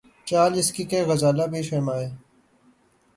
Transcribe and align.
چال 0.27 0.51
اس 0.59 0.69
کی 0.75 0.83
کہ، 0.89 0.99
غزال 1.09 1.37
بھی 1.51 1.61
شرمائیں 1.67 2.09